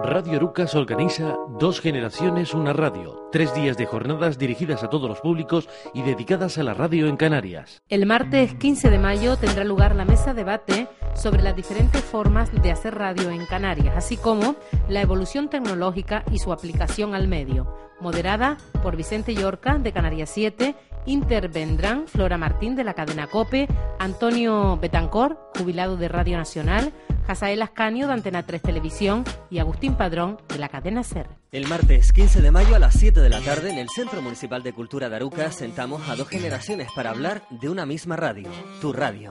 Radio 0.00 0.36
Arucas 0.36 0.76
organiza 0.76 1.34
Dos 1.58 1.80
Generaciones, 1.80 2.54
una 2.54 2.72
radio. 2.72 3.28
Tres 3.32 3.52
días 3.52 3.76
de 3.76 3.84
jornadas 3.84 4.38
dirigidas 4.38 4.84
a 4.84 4.88
todos 4.88 5.08
los 5.08 5.20
públicos 5.20 5.68
y 5.92 6.02
dedicadas 6.02 6.56
a 6.56 6.62
la 6.62 6.72
radio 6.72 7.08
en 7.08 7.16
Canarias. 7.16 7.82
El 7.88 8.06
martes 8.06 8.54
15 8.54 8.90
de 8.90 8.98
mayo 9.00 9.36
tendrá 9.36 9.64
lugar 9.64 9.96
la 9.96 10.04
mesa 10.04 10.34
debate 10.34 10.86
sobre 11.16 11.42
las 11.42 11.56
diferentes 11.56 12.04
formas 12.04 12.52
de 12.62 12.70
hacer 12.70 12.94
radio 12.94 13.30
en 13.30 13.44
Canarias, 13.46 13.96
así 13.96 14.16
como 14.16 14.54
la 14.88 15.00
evolución 15.00 15.50
tecnológica 15.50 16.22
y 16.30 16.38
su 16.38 16.52
aplicación 16.52 17.16
al 17.16 17.26
medio. 17.26 17.66
Moderada 18.00 18.56
por 18.84 18.94
Vicente 18.94 19.34
Yorca 19.34 19.78
de 19.78 19.92
Canarias 19.92 20.30
7 20.32 20.76
intervendrán 21.08 22.06
Flora 22.06 22.38
Martín 22.38 22.76
de 22.76 22.84
la 22.84 22.94
cadena 22.94 23.26
COPE, 23.26 23.66
Antonio 23.98 24.76
Betancor, 24.76 25.50
jubilado 25.56 25.96
de 25.96 26.08
Radio 26.08 26.36
Nacional, 26.36 26.92
Jasael 27.26 27.62
Ascanio 27.62 28.06
de 28.06 28.12
Antena 28.12 28.44
3 28.44 28.62
Televisión 28.62 29.24
y 29.50 29.58
Agustín 29.58 29.94
Padrón 29.94 30.38
de 30.48 30.58
la 30.58 30.68
cadena 30.68 31.02
SER. 31.02 31.28
El 31.50 31.66
martes 31.66 32.12
15 32.12 32.42
de 32.42 32.50
mayo 32.50 32.76
a 32.76 32.78
las 32.78 32.94
7 32.94 33.20
de 33.20 33.30
la 33.30 33.40
tarde 33.40 33.70
en 33.70 33.78
el 33.78 33.88
Centro 33.88 34.22
Municipal 34.22 34.62
de 34.62 34.72
Cultura 34.72 35.08
de 35.08 35.16
Aruca 35.16 35.50
sentamos 35.50 36.08
a 36.08 36.16
dos 36.16 36.28
generaciones 36.28 36.88
para 36.94 37.10
hablar 37.10 37.42
de 37.50 37.68
una 37.68 37.86
misma 37.86 38.16
radio, 38.16 38.48
tu 38.80 38.92
radio. 38.92 39.30